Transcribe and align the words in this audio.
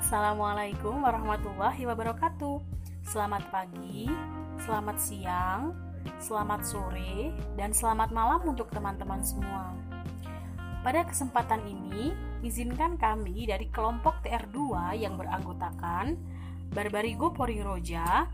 Assalamualaikum 0.00 1.04
warahmatullahi 1.04 1.84
wabarakatuh. 1.84 2.56
Selamat 3.04 3.44
pagi, 3.52 4.08
selamat 4.64 4.96
siang, 4.96 5.76
selamat 6.16 6.64
sore, 6.64 7.36
dan 7.60 7.76
selamat 7.76 8.08
malam 8.08 8.40
untuk 8.48 8.72
teman-teman 8.72 9.20
semua. 9.20 9.76
Pada 10.80 11.04
kesempatan 11.04 11.60
ini, 11.68 12.16
izinkan 12.40 12.96
kami 12.96 13.44
dari 13.44 13.68
kelompok 13.68 14.24
TR2 14.24 14.96
yang 14.96 15.20
beranggotakan 15.20 16.16
Barbarigo 16.72 17.36
Poriroja, 17.36 18.24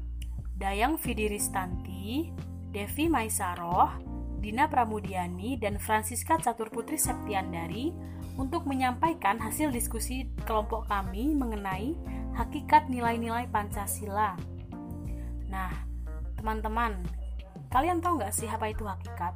Dayang 0.55 1.03
Fidiristanti, 1.03 2.31
Devi 2.71 3.11
Maisaroh, 3.11 3.91
Dina 4.39 4.71
Pramudiani, 4.71 5.59
dan 5.59 5.83
Francisca 5.83 6.39
Caturputri 6.39 6.95
Septiandari 6.95 7.91
untuk 8.37 8.69
menyampaikan 8.69 9.41
hasil 9.41 9.73
diskusi 9.73 10.29
kelompok 10.45 10.89
kami 10.89 11.33
mengenai 11.33 11.97
hakikat 12.37 12.89
nilai-nilai 12.93 13.49
Pancasila. 13.49 14.37
Nah, 15.49 15.73
teman-teman, 16.37 17.01
kalian 17.73 18.05
tahu 18.05 18.21
nggak 18.21 18.37
sih 18.37 18.49
apa 18.49 18.69
itu 18.69 18.85
hakikat? 18.85 19.33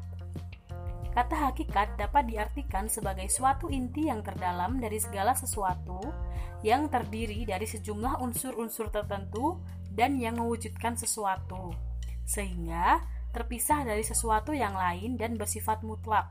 Kata 1.10 1.50
hakikat 1.50 1.98
dapat 1.98 2.30
diartikan 2.30 2.86
sebagai 2.86 3.26
suatu 3.26 3.66
inti 3.66 4.06
yang 4.06 4.23
terdalam 4.23 4.78
dari 4.78 5.02
segala 5.02 5.34
sesuatu 5.34 5.98
yang 6.62 6.87
terdiri 6.87 7.48
dari 7.48 7.66
sejumlah 7.66 8.20
unsur-unsur 8.20 8.92
tertentu 8.92 9.59
dan 9.90 10.20
yang 10.20 10.38
mewujudkan 10.38 10.95
sesuatu, 10.95 11.74
sehingga 12.23 13.02
terpisah 13.34 13.82
dari 13.82 14.06
sesuatu 14.06 14.54
yang 14.54 14.76
lain 14.76 15.18
dan 15.18 15.34
bersifat 15.34 15.82
mutlak. 15.82 16.30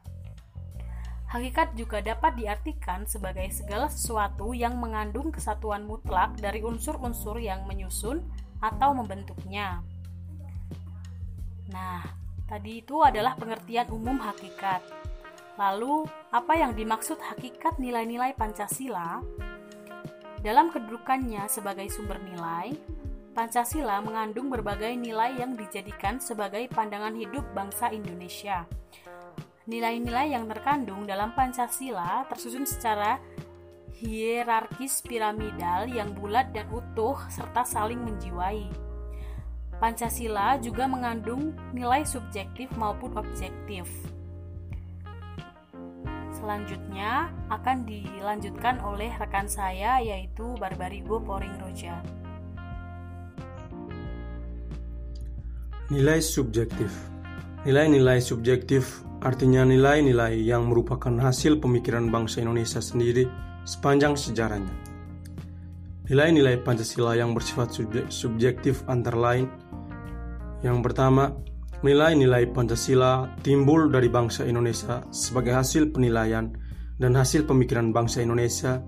Hakikat 1.30 1.78
juga 1.78 2.02
dapat 2.02 2.42
diartikan 2.42 3.06
sebagai 3.06 3.54
segala 3.54 3.86
sesuatu 3.86 4.50
yang 4.58 4.82
mengandung 4.82 5.30
kesatuan 5.30 5.86
mutlak 5.86 6.34
dari 6.42 6.66
unsur-unsur 6.66 7.38
yang 7.38 7.70
menyusun 7.70 8.26
atau 8.58 8.98
membentuknya. 8.98 9.86
Nah, 11.70 12.02
tadi 12.50 12.82
itu 12.82 13.06
adalah 13.06 13.38
pengertian 13.38 13.94
umum 13.94 14.18
hakikat. 14.18 14.82
Lalu, 15.54 16.10
apa 16.34 16.58
yang 16.58 16.74
dimaksud 16.74 17.22
hakikat 17.22 17.78
nilai-nilai 17.78 18.34
Pancasila? 18.34 19.22
Dalam 20.42 20.74
kedudukannya 20.74 21.46
sebagai 21.46 21.94
sumber 21.94 22.18
nilai, 22.26 22.74
Pancasila 23.38 24.02
mengandung 24.02 24.50
berbagai 24.50 24.98
nilai 24.98 25.38
yang 25.38 25.54
dijadikan 25.54 26.18
sebagai 26.18 26.66
pandangan 26.74 27.14
hidup 27.14 27.46
bangsa 27.54 27.94
Indonesia 27.94 28.66
Nilai-nilai 29.70 30.34
yang 30.34 30.50
terkandung 30.50 31.06
dalam 31.06 31.30
Pancasila 31.38 32.26
tersusun 32.26 32.66
secara 32.66 33.22
hierarkis 34.02 35.06
piramidal 35.06 35.86
yang 35.86 36.10
bulat 36.18 36.50
dan 36.50 36.66
utuh 36.74 37.14
serta 37.30 37.62
saling 37.70 38.02
menjiwai. 38.02 38.66
Pancasila 39.78 40.58
juga 40.58 40.90
mengandung 40.90 41.54
nilai 41.70 42.02
subjektif 42.02 42.66
maupun 42.82 43.14
objektif. 43.14 43.86
Selanjutnya 46.34 47.30
akan 47.54 47.86
dilanjutkan 47.86 48.82
oleh 48.82 49.14
rekan 49.22 49.46
saya 49.46 50.02
yaitu 50.02 50.58
Barbarigo 50.58 51.22
Poring 51.22 51.62
Roja. 51.62 52.02
Nilai 55.94 56.26
subjektif 56.26 56.90
Nilai-nilai 57.68 58.24
subjektif 58.24 59.04
artinya 59.20 59.68
nilai-nilai 59.68 60.40
yang 60.40 60.68
merupakan 60.72 61.12
hasil 61.20 61.60
pemikiran 61.60 62.08
bangsa 62.08 62.44
Indonesia 62.44 62.80
sendiri 62.80 63.28
sepanjang 63.68 64.16
sejarahnya. 64.16 64.74
Nilai-nilai 66.10 66.60
Pancasila 66.66 67.14
yang 67.14 67.38
bersifat 67.38 67.70
subjektif 68.10 68.82
antara 68.90 69.18
lain 69.18 69.46
yang 70.60 70.84
pertama, 70.84 71.32
nilai-nilai 71.88 72.52
Pancasila 72.52 73.32
timbul 73.40 73.88
dari 73.88 74.12
bangsa 74.12 74.44
Indonesia 74.44 75.00
sebagai 75.08 75.56
hasil 75.56 75.96
penilaian 75.96 76.52
dan 77.00 77.16
hasil 77.16 77.48
pemikiran 77.48 77.96
bangsa 77.96 78.20
Indonesia. 78.20 78.84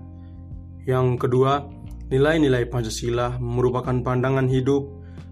Yang 0.84 1.16
kedua, 1.16 1.64
nilai-nilai 2.12 2.68
Pancasila 2.68 3.40
merupakan 3.40 3.96
pandangan 4.04 4.44
hidup, 4.52 4.84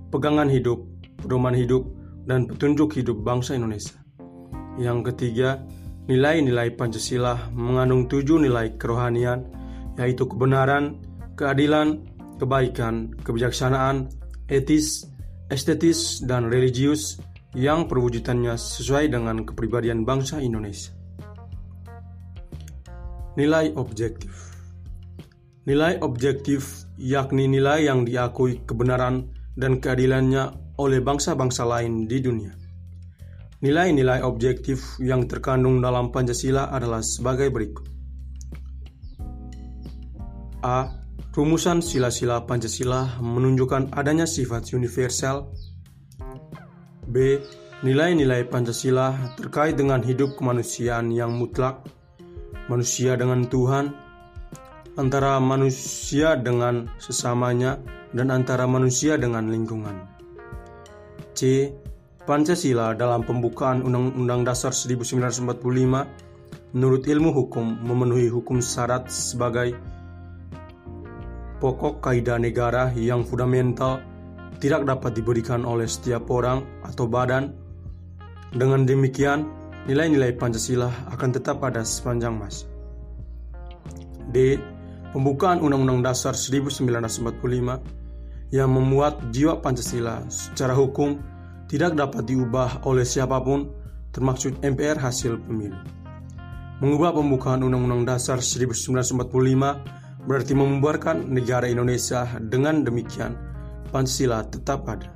pegangan 0.08 0.48
hidup, 0.48 0.80
pedoman 1.20 1.52
hidup, 1.52 1.84
dan 2.24 2.48
petunjuk 2.48 2.96
hidup 2.96 3.20
bangsa 3.20 3.52
Indonesia. 3.52 4.00
Yang 4.78 5.12
ketiga, 5.12 5.58
nilai-nilai 6.06 6.74
Pancasila 6.78 7.50
mengandung 7.50 8.06
tujuh 8.06 8.38
nilai 8.38 8.78
kerohanian, 8.78 9.46
yaitu 9.98 10.28
kebenaran, 10.30 11.02
keadilan, 11.34 12.06
kebaikan, 12.38 13.14
kebijaksanaan, 13.26 14.12
etis, 14.46 15.10
estetis, 15.50 16.22
dan 16.22 16.46
religius 16.46 17.18
yang 17.56 17.90
perwujudannya 17.90 18.54
sesuai 18.54 19.10
dengan 19.10 19.42
kepribadian 19.42 20.06
bangsa 20.06 20.38
Indonesia. 20.38 20.94
Nilai 23.34 23.74
objektif 23.74 24.50
Nilai 25.70 26.02
objektif 26.02 26.88
yakni 26.98 27.46
nilai 27.46 27.86
yang 27.86 28.02
diakui 28.02 28.64
kebenaran 28.66 29.30
dan 29.54 29.78
keadilannya 29.78 30.74
oleh 30.80 30.98
bangsa-bangsa 31.04 31.68
lain 31.68 32.08
di 32.08 32.18
dunia. 32.18 32.59
Nilai-nilai 33.60 34.24
objektif 34.24 34.96
yang 35.04 35.28
terkandung 35.28 35.84
dalam 35.84 36.08
Pancasila 36.08 36.72
adalah 36.72 37.04
sebagai 37.04 37.52
berikut. 37.52 37.84
A. 40.64 40.88
Rumusan 41.36 41.84
sila-sila 41.84 42.48
Pancasila 42.48 43.20
menunjukkan 43.20 43.92
adanya 43.92 44.24
sifat 44.24 44.72
universal. 44.72 45.52
B. 47.04 47.36
Nilai-nilai 47.84 48.48
Pancasila 48.48 49.36
terkait 49.36 49.76
dengan 49.76 50.00
hidup 50.00 50.40
kemanusiaan 50.40 51.12
yang 51.12 51.36
mutlak, 51.36 51.84
manusia 52.72 53.12
dengan 53.20 53.44
Tuhan, 53.44 53.92
antara 54.96 55.36
manusia 55.36 56.32
dengan 56.36 56.88
sesamanya, 56.96 57.76
dan 58.16 58.32
antara 58.32 58.64
manusia 58.64 59.20
dengan 59.20 59.52
lingkungan. 59.52 60.08
C 61.36 61.72
Pancasila 62.20 62.92
dalam 62.92 63.24
pembukaan 63.24 63.80
Undang-Undang 63.80 64.44
Dasar 64.44 64.76
1945 64.76 65.56
menurut 66.76 67.02
ilmu 67.08 67.32
hukum 67.32 67.80
memenuhi 67.80 68.28
hukum 68.28 68.60
syarat 68.60 69.08
sebagai 69.08 69.72
pokok 71.64 72.04
kaidah 72.04 72.36
negara 72.36 72.92
yang 72.92 73.24
fundamental 73.24 74.04
tidak 74.60 74.84
dapat 74.84 75.16
diberikan 75.16 75.64
oleh 75.64 75.88
setiap 75.88 76.28
orang 76.28 76.60
atau 76.84 77.08
badan. 77.08 77.56
Dengan 78.52 78.84
demikian, 78.84 79.48
nilai-nilai 79.88 80.36
Pancasila 80.36 80.92
akan 81.16 81.30
tetap 81.32 81.64
ada 81.64 81.80
sepanjang 81.80 82.36
masa. 82.36 82.68
D. 84.28 84.60
Pembukaan 85.16 85.64
Undang-Undang 85.64 86.04
Dasar 86.04 86.36
1945 86.36 88.52
yang 88.52 88.68
memuat 88.68 89.32
jiwa 89.32 89.56
Pancasila 89.64 90.20
secara 90.28 90.76
hukum 90.76 91.39
tidak 91.70 91.94
dapat 91.94 92.26
diubah 92.26 92.82
oleh 92.82 93.06
siapa 93.06 93.38
pun, 93.38 93.70
termasuk 94.10 94.58
MPR 94.58 94.98
hasil 94.98 95.38
pemilu. 95.46 95.78
Mengubah 96.82 97.14
pembukaan 97.14 97.62
Undang-Undang 97.62 98.10
Dasar 98.10 98.42
1945 98.42 100.26
berarti 100.26 100.52
membuarkan 100.58 101.30
negara 101.30 101.70
Indonesia 101.70 102.26
dengan 102.42 102.82
demikian 102.82 103.38
Pancasila 103.94 104.42
tetap 104.50 104.82
ada. 104.90 105.14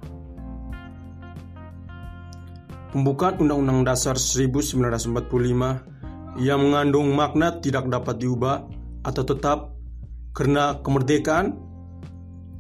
Pembukaan 2.94 3.42
Undang-Undang 3.42 3.90
Dasar 3.90 4.14
1945 4.14 6.38
yang 6.38 6.60
mengandung 6.62 7.10
makna 7.18 7.58
tidak 7.58 7.90
dapat 7.90 8.22
diubah 8.22 8.62
atau 9.02 9.26
tetap 9.26 9.74
karena 10.30 10.78
kemerdekaan 10.78 11.58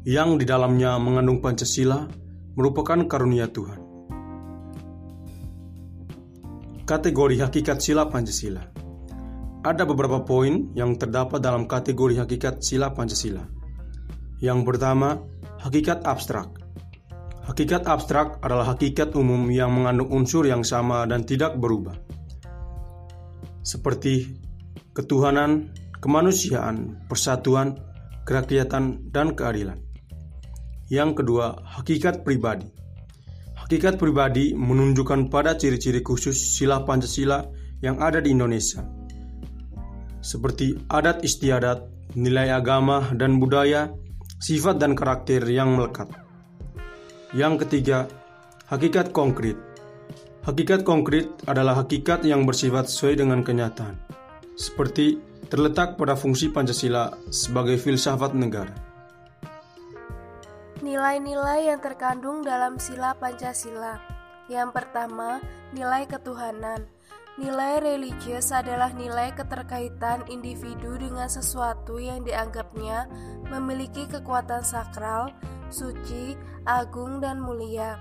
yang 0.02 0.34
di 0.34 0.42
dalamnya 0.42 0.98
mengandung 0.98 1.38
Pancasila 1.38 2.10
merupakan 2.58 2.98
karunia 3.06 3.46
Tuhan. 3.50 3.83
Kategori 6.84 7.40
hakikat 7.40 7.80
sila 7.80 8.12
Pancasila 8.12 8.60
Ada 9.64 9.88
beberapa 9.88 10.20
poin 10.20 10.68
yang 10.76 11.00
terdapat 11.00 11.40
dalam 11.40 11.64
kategori 11.64 12.20
hakikat 12.20 12.60
sila 12.60 12.92
Pancasila. 12.92 13.40
Yang 14.44 14.60
pertama, 14.68 15.16
hakikat 15.64 16.04
abstrak. 16.04 16.52
Hakikat 17.48 17.88
abstrak 17.88 18.36
adalah 18.44 18.76
hakikat 18.76 19.16
umum 19.16 19.48
yang 19.48 19.72
mengandung 19.72 20.12
unsur 20.12 20.44
yang 20.44 20.60
sama 20.60 21.08
dan 21.08 21.24
tidak 21.24 21.56
berubah. 21.56 21.96
Seperti 23.64 24.36
ketuhanan, 24.92 25.72
kemanusiaan, 26.04 27.08
persatuan, 27.08 27.80
kerakyatan, 28.28 29.08
dan 29.08 29.32
keadilan. 29.32 29.80
Yang 30.92 31.24
kedua, 31.24 31.64
hakikat 31.64 32.28
pribadi. 32.28 32.68
Hakikat 33.64 33.96
pribadi 33.96 34.52
menunjukkan 34.52 35.32
pada 35.32 35.56
ciri-ciri 35.56 36.04
khusus 36.04 36.36
sila 36.36 36.84
Pancasila 36.84 37.48
yang 37.80 37.96
ada 37.96 38.20
di 38.20 38.36
Indonesia. 38.36 38.84
seperti 40.24 40.80
adat 40.88 41.20
istiadat, 41.20 41.84
nilai 42.16 42.48
agama 42.48 43.12
dan 43.12 43.36
budaya, 43.36 43.92
sifat 44.40 44.80
dan 44.80 44.96
karakter 44.96 45.44
yang 45.44 45.76
melekat. 45.76 46.08
Yang 47.36 47.68
ketiga, 47.68 48.08
hakikat 48.72 49.12
konkret. 49.12 49.60
Hakikat 50.48 50.80
konkret 50.80 51.28
adalah 51.44 51.84
hakikat 51.84 52.24
yang 52.24 52.48
bersifat 52.48 52.88
sesuai 52.88 53.20
dengan 53.20 53.44
kenyataan, 53.44 54.00
seperti 54.56 55.20
terletak 55.52 56.00
pada 56.00 56.16
fungsi 56.16 56.48
Pancasila 56.48 57.12
sebagai 57.28 57.76
filsafat 57.76 58.32
negara. 58.32 58.93
Nilai-nilai 60.94 61.74
yang 61.74 61.82
terkandung 61.82 62.46
dalam 62.46 62.78
sila 62.78 63.18
Pancasila. 63.18 63.98
Yang 64.46 64.78
pertama, 64.78 65.42
nilai 65.74 66.06
ketuhanan. 66.06 66.86
Nilai 67.34 67.82
religius 67.82 68.54
adalah 68.54 68.94
nilai 68.94 69.34
keterkaitan 69.34 70.22
individu 70.30 70.94
dengan 70.94 71.26
sesuatu 71.26 71.98
yang 71.98 72.22
dianggapnya 72.22 73.10
memiliki 73.50 74.06
kekuatan 74.06 74.62
sakral, 74.62 75.34
suci, 75.66 76.38
agung, 76.62 77.18
dan 77.18 77.42
mulia. 77.42 77.98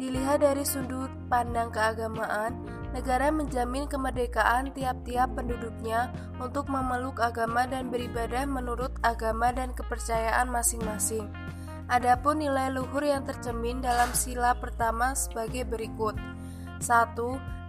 Dilihat 0.00 0.40
dari 0.40 0.64
sudut 0.64 1.12
pandang 1.28 1.68
keagamaan, 1.68 2.64
negara 2.96 3.28
menjamin 3.28 3.84
kemerdekaan 3.84 4.72
tiap-tiap 4.72 5.36
penduduknya 5.36 6.08
untuk 6.40 6.72
memeluk 6.72 7.20
agama 7.20 7.68
dan 7.68 7.92
beribadah 7.92 8.48
menurut 8.48 8.96
agama 9.04 9.52
dan 9.52 9.76
kepercayaan 9.76 10.48
masing-masing. 10.48 11.28
Adapun 11.92 12.40
nilai 12.40 12.72
luhur 12.72 13.04
yang 13.04 13.28
tercemin 13.28 13.84
dalam 13.84 14.08
sila 14.16 14.56
pertama 14.56 15.12
sebagai 15.12 15.68
berikut. 15.68 16.16
1 16.80 17.20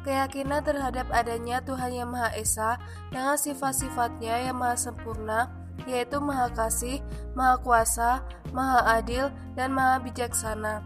keyakinan 0.07 0.63
terhadap 0.63 1.11
adanya 1.11 1.59
Tuhan 1.59 1.91
Yang 1.91 2.09
Maha 2.15 2.29
Esa 2.39 2.69
dengan 3.11 3.35
sifat-sifatnya 3.35 4.47
yang 4.47 4.59
maha 4.59 4.79
sempurna, 4.79 5.51
yaitu 5.83 6.23
Maha 6.23 6.51
Kasih, 6.55 7.03
Maha 7.35 7.59
Kuasa, 7.59 8.23
Maha 8.55 8.99
Adil, 8.99 9.27
dan 9.59 9.75
Maha 9.75 9.99
Bijaksana. 9.99 10.83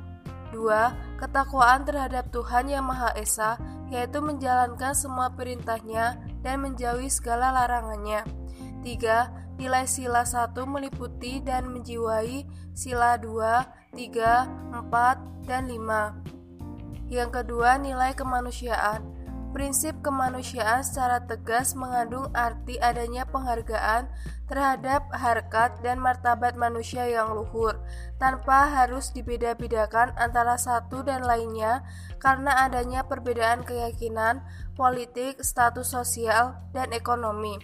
2. 0.54 1.22
Ketakwaan 1.22 1.86
terhadap 1.86 2.30
Tuhan 2.34 2.74
Yang 2.74 2.86
Maha 2.90 3.10
Esa, 3.18 3.52
yaitu 3.94 4.18
menjalankan 4.18 4.98
semua 4.98 5.30
perintahnya 5.34 6.18
dan 6.42 6.62
menjauhi 6.66 7.10
segala 7.10 7.54
larangannya. 7.54 8.26
3. 8.82 9.47
Nilai 9.58 9.90
sila 9.90 10.22
1 10.22 10.54
meliputi 10.70 11.42
dan 11.42 11.74
menjiwai 11.74 12.46
sila 12.78 13.18
2, 13.18 13.98
3, 13.98 14.46
4, 14.86 15.50
dan 15.50 15.66
5. 15.66 16.14
Yang 17.10 17.30
kedua, 17.42 17.82
nilai 17.82 18.14
kemanusiaan. 18.14 19.18
Prinsip 19.56 19.98
kemanusiaan 20.06 20.86
secara 20.86 21.26
tegas 21.26 21.74
mengandung 21.74 22.30
arti 22.38 22.78
adanya 22.78 23.26
penghargaan 23.26 24.06
terhadap 24.46 25.10
harkat 25.10 25.74
dan 25.82 25.98
martabat 25.98 26.54
manusia 26.54 27.10
yang 27.10 27.34
luhur, 27.34 27.76
tanpa 28.22 28.70
harus 28.70 29.10
dibeda-bedakan 29.12 30.14
antara 30.16 30.56
satu 30.56 31.02
dan 31.02 31.26
lainnya 31.26 31.82
karena 32.22 32.70
adanya 32.70 33.04
perbedaan 33.04 33.66
keyakinan, 33.66 34.46
politik, 34.78 35.42
status 35.42 35.90
sosial, 35.90 36.56
dan 36.72 36.94
ekonomi, 36.94 37.58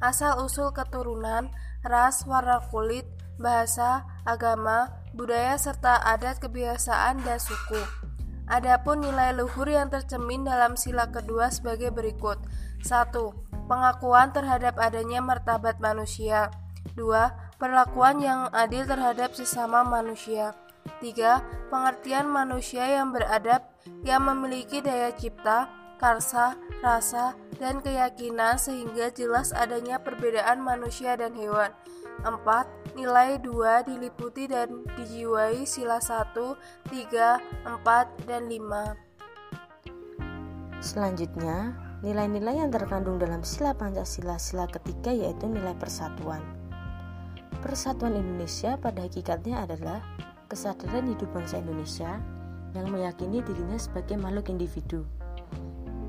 asal-usul 0.00 0.72
keturunan, 0.72 1.52
ras, 1.84 2.24
warna 2.24 2.60
kulit, 2.68 3.06
bahasa, 3.40 4.04
agama, 4.28 4.92
budaya, 5.16 5.56
serta 5.56 6.00
adat 6.04 6.40
kebiasaan 6.40 7.24
dan 7.24 7.40
suku. 7.40 7.80
Adapun 8.50 8.98
nilai 8.98 9.30
luhur 9.30 9.70
yang 9.70 9.86
tercemin 9.88 10.42
dalam 10.42 10.74
sila 10.74 11.06
kedua 11.08 11.54
sebagai 11.54 11.94
berikut. 11.94 12.36
1. 12.82 13.14
Pengakuan 13.70 14.34
terhadap 14.34 14.74
adanya 14.74 15.22
martabat 15.22 15.78
manusia. 15.78 16.50
2. 16.98 17.06
Perlakuan 17.62 18.18
yang 18.18 18.50
adil 18.50 18.82
terhadap 18.90 19.38
sesama 19.38 19.86
manusia. 19.86 20.58
3. 20.98 21.70
Pengertian 21.70 22.26
manusia 22.26 22.90
yang 22.90 23.14
beradab 23.14 23.62
yang 24.02 24.26
memiliki 24.26 24.82
daya 24.82 25.14
cipta, 25.14 25.70
karsa, 26.00 26.56
rasa, 26.80 27.36
dan 27.60 27.84
keyakinan 27.84 28.56
sehingga 28.56 29.12
jelas 29.12 29.52
adanya 29.52 30.00
perbedaan 30.00 30.64
manusia 30.64 31.12
dan 31.20 31.36
hewan. 31.36 31.68
4. 32.24 32.96
Nilai 32.96 33.36
2 33.44 33.84
diliputi 33.84 34.48
dan 34.48 34.88
dijiwai 34.96 35.68
sila 35.68 36.00
1, 36.00 36.32
3, 36.88 37.36
4, 37.68 38.08
dan 38.24 38.48
5. 38.48 38.96
Selanjutnya, 40.80 41.76
nilai-nilai 42.00 42.64
yang 42.64 42.72
terkandung 42.72 43.20
dalam 43.20 43.44
sila 43.44 43.76
Pancasila 43.76 44.40
sila 44.40 44.64
ketiga 44.72 45.12
yaitu 45.12 45.44
nilai 45.44 45.76
persatuan. 45.76 46.40
Persatuan 47.60 48.16
Indonesia 48.16 48.80
pada 48.80 49.04
hakikatnya 49.04 49.68
adalah 49.68 50.00
kesadaran 50.48 51.12
hidup 51.12 51.28
bangsa 51.36 51.60
Indonesia 51.60 52.16
yang 52.72 52.88
meyakini 52.88 53.44
dirinya 53.44 53.76
sebagai 53.76 54.16
makhluk 54.16 54.48
individu. 54.48 55.04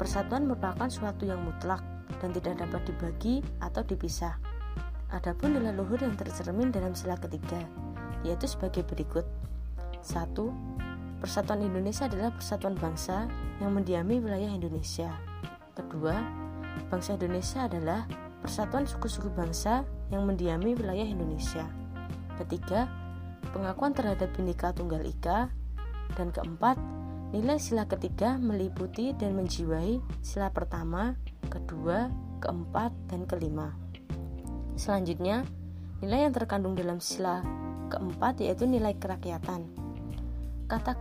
Persatuan 0.01 0.49
merupakan 0.49 0.89
suatu 0.89 1.29
yang 1.29 1.45
mutlak 1.45 1.85
dan 2.17 2.33
tidak 2.33 2.57
dapat 2.57 2.81
dibagi 2.89 3.45
atau 3.61 3.85
dipisah 3.85 4.33
Adapun 5.11 5.59
nilai 5.59 5.75
luhur 5.75 5.99
yang 5.99 6.15
tercermin 6.15 6.71
dalam 6.71 6.95
sila 6.95 7.19
ketiga, 7.19 7.67
yaitu 8.23 8.47
sebagai 8.47 8.87
berikut. 8.87 9.27
1. 9.99 10.33
Persatuan 11.19 11.61
Indonesia 11.61 12.07
adalah 12.07 12.31
persatuan 12.31 12.79
bangsa 12.79 13.27
yang 13.59 13.75
mendiami 13.75 14.23
wilayah 14.23 14.47
Indonesia. 14.47 15.11
Kedua, 15.75 16.15
bangsa 16.87 17.19
Indonesia 17.19 17.67
adalah 17.67 18.07
persatuan 18.39 18.87
suku-suku 18.87 19.29
bangsa 19.35 19.83
yang 20.09 20.23
mendiami 20.23 20.79
wilayah 20.79 21.05
Indonesia. 21.05 21.67
Ketiga, 22.39 22.87
pengakuan 23.51 23.91
terhadap 23.91 24.31
Bhinneka 24.31 24.71
Tunggal 24.71 25.03
Ika. 25.03 25.51
Dan 26.15 26.31
keempat, 26.31 26.79
nilai 27.31 27.57
sila 27.63 27.87
ketiga 27.87 28.35
meliputi 28.35 29.15
dan 29.15 29.39
menjiwai 29.39 30.03
sila 30.19 30.51
pertama, 30.51 31.15
kedua, 31.47 32.11
keempat, 32.43 32.91
dan 33.07 33.23
kelima. 33.23 33.71
Selanjutnya, 34.75 35.47
nilai 36.03 36.27
yang 36.27 36.35
terkandung 36.35 36.75
dalam 36.75 36.99
sila 36.99 37.39
keempat 37.87 38.43
yaitu 38.43 38.67
nilai 38.67 38.95
kerakyatan. 38.99 39.67
Kata 40.67 40.95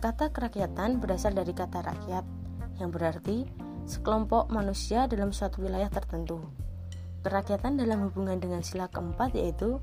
kata 0.00 0.32
kerakyatan 0.32 1.00
berasal 1.00 1.36
dari 1.36 1.52
kata 1.52 1.84
rakyat 1.84 2.24
yang 2.80 2.88
berarti 2.88 3.44
sekelompok 3.84 4.48
manusia 4.48 5.04
dalam 5.08 5.32
suatu 5.32 5.64
wilayah 5.64 5.92
tertentu. 5.92 6.40
Kerakyatan 7.20 7.76
dalam 7.76 8.08
hubungan 8.08 8.40
dengan 8.40 8.64
sila 8.64 8.88
keempat 8.88 9.36
yaitu 9.36 9.80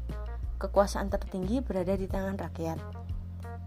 kekuasaan 0.57 1.13
tertinggi 1.13 1.61
berada 1.61 1.93
di 1.93 2.09
tangan 2.09 2.37
rakyat. 2.37 2.81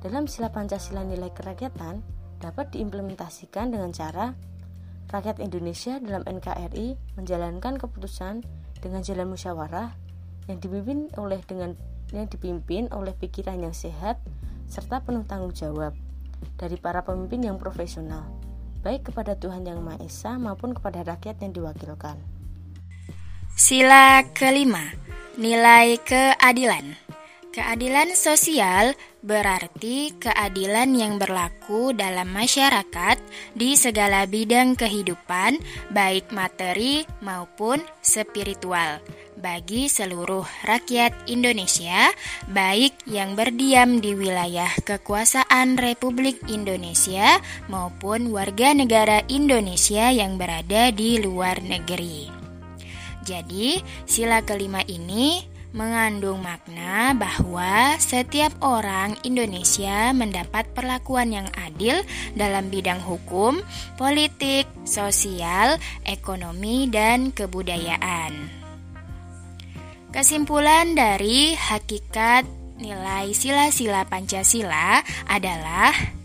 Dalam 0.03 0.27
sila 0.27 0.51
Pancasila 0.51 1.07
nilai 1.07 1.31
kerakyatan 1.31 2.20
dapat 2.41 2.73
diimplementasikan 2.73 3.71
dengan 3.71 3.93
cara 3.93 4.35
rakyat 5.13 5.39
Indonesia 5.45 6.01
dalam 6.01 6.25
NKRI 6.25 7.19
menjalankan 7.21 7.77
keputusan 7.77 8.43
dengan 8.81 9.05
jalan 9.05 9.29
musyawarah 9.29 9.93
yang 10.49 10.59
dipimpin 10.59 11.13
oleh 11.21 11.39
dengan 11.45 11.77
yang 12.11 12.27
dipimpin 12.27 12.91
oleh 12.91 13.15
pikiran 13.15 13.61
yang 13.61 13.77
sehat 13.77 14.19
serta 14.67 15.05
penuh 15.05 15.23
tanggung 15.29 15.55
jawab 15.55 15.95
dari 16.57 16.81
para 16.81 17.05
pemimpin 17.05 17.45
yang 17.45 17.57
profesional, 17.61 18.25
baik 18.81 19.13
kepada 19.13 19.37
Tuhan 19.37 19.67
Yang 19.67 19.81
Maha 19.85 19.99
Esa 20.01 20.33
maupun 20.41 20.73
kepada 20.73 21.05
rakyat 21.05 21.43
yang 21.45 21.53
diwakilkan. 21.53 22.17
Sila 23.53 24.25
kelima, 24.33 24.89
nilai 25.37 26.01
keadilan. 26.01 27.10
Keadilan 27.51 28.15
sosial 28.15 28.95
berarti 29.27 30.15
keadilan 30.23 30.95
yang 30.95 31.19
berlaku 31.19 31.91
dalam 31.91 32.31
masyarakat 32.31 33.19
di 33.59 33.75
segala 33.75 34.23
bidang 34.31 34.79
kehidupan, 34.79 35.59
baik 35.91 36.31
materi 36.31 37.03
maupun 37.19 37.83
spiritual, 38.07 39.03
bagi 39.35 39.91
seluruh 39.91 40.47
rakyat 40.63 41.11
Indonesia, 41.27 42.15
baik 42.47 42.95
yang 43.11 43.35
berdiam 43.35 43.99
di 43.99 44.15
wilayah 44.15 44.71
kekuasaan 44.87 45.75
Republik 45.75 46.39
Indonesia 46.47 47.43
maupun 47.67 48.31
warga 48.31 48.79
negara 48.79 49.27
Indonesia 49.27 50.15
yang 50.15 50.39
berada 50.39 50.95
di 50.95 51.19
luar 51.19 51.59
negeri. 51.67 52.31
Jadi, 53.27 53.83
sila 54.07 54.41
kelima 54.47 54.87
ini 54.87 55.50
mengandung 55.71 56.43
makna 56.43 57.15
bahwa 57.15 57.95
setiap 58.03 58.51
orang 58.59 59.15
Indonesia 59.23 60.11
mendapat 60.11 60.67
perlakuan 60.75 61.31
yang 61.31 61.49
adil 61.55 62.03
dalam 62.35 62.69
bidang 62.69 62.99
hukum, 62.99 63.63
politik, 63.95 64.67
sosial, 64.83 65.79
ekonomi, 66.03 66.91
dan 66.91 67.31
kebudayaan. 67.31 68.51
Kesimpulan 70.11 70.99
dari 70.99 71.55
hakikat 71.55 72.43
nilai 72.83 73.31
sila-sila 73.31 74.03
Pancasila 74.11 75.07
adalah 75.31 76.20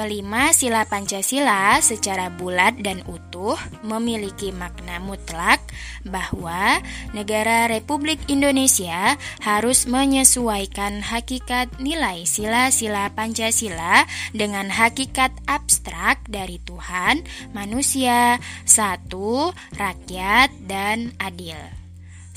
Kelima, 0.00 0.56
sila 0.56 0.88
Pancasila 0.88 1.76
secara 1.84 2.32
bulat 2.32 2.80
dan 2.80 3.04
utuh 3.04 3.60
memiliki 3.84 4.48
makna 4.48 4.96
mutlak 4.96 5.60
bahwa 6.08 6.80
negara 7.12 7.68
Republik 7.68 8.16
Indonesia 8.32 9.20
harus 9.44 9.84
menyesuaikan 9.84 11.04
hakikat 11.04 11.68
nilai 11.84 12.24
sila-sila 12.24 13.12
Pancasila 13.12 14.08
dengan 14.32 14.72
hakikat 14.72 15.36
abstrak 15.44 16.24
dari 16.32 16.56
Tuhan, 16.64 17.20
manusia, 17.52 18.40
satu, 18.64 19.52
rakyat, 19.76 20.48
dan 20.64 21.12
adil. 21.20 21.79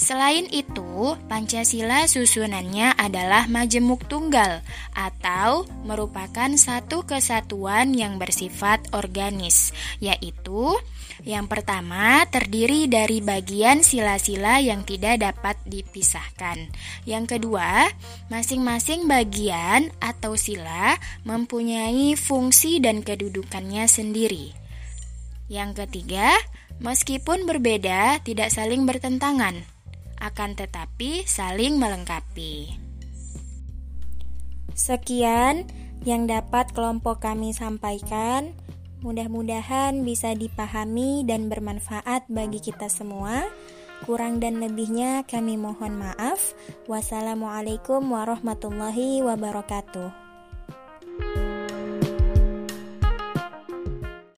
Selain 0.04 0.44
itu, 0.52 1.16
Pancasila 1.32 2.04
susunannya 2.12 2.92
adalah 3.00 3.48
majemuk 3.48 4.04
tunggal 4.12 4.60
atau 4.92 5.64
merupakan 5.88 6.52
satu 6.60 7.08
kesatuan 7.08 7.96
yang 7.96 8.20
bersifat 8.20 8.84
organis, 8.92 9.72
yaitu 10.04 10.76
yang 11.24 11.48
pertama 11.48 12.28
terdiri 12.28 12.92
dari 12.92 13.24
bagian 13.24 13.80
sila-sila 13.80 14.60
yang 14.60 14.84
tidak 14.84 15.24
dapat 15.24 15.56
dipisahkan. 15.64 16.68
Yang 17.08 17.40
kedua, 17.40 17.88
masing-masing 18.28 19.08
bagian 19.08 19.88
atau 20.04 20.36
sila 20.36 21.00
mempunyai 21.24 22.20
fungsi 22.20 22.84
dan 22.84 23.08
kedudukannya 23.08 23.88
sendiri. 23.88 24.52
Yang 25.48 25.88
ketiga, 25.88 26.36
meskipun 26.84 27.48
berbeda, 27.48 28.20
tidak 28.28 28.52
saling 28.52 28.84
bertentangan 28.84 29.73
akan 30.24 30.56
tetapi 30.56 31.28
saling 31.28 31.76
melengkapi. 31.76 32.80
Sekian 34.72 35.68
yang 36.08 36.26
dapat 36.26 36.72
kelompok 36.72 37.28
kami 37.28 37.52
sampaikan. 37.52 38.56
Mudah-mudahan 39.04 40.08
bisa 40.08 40.32
dipahami 40.32 41.28
dan 41.28 41.52
bermanfaat 41.52 42.24
bagi 42.32 42.64
kita 42.64 42.88
semua. 42.88 43.52
Kurang 44.08 44.40
dan 44.40 44.64
lebihnya 44.64 45.28
kami 45.28 45.60
mohon 45.60 46.00
maaf. 46.00 46.56
Wassalamualaikum 46.88 48.00
warahmatullahi 48.08 49.20
wabarakatuh. 49.20 50.23